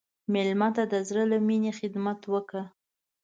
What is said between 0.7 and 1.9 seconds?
ته د زړه له میني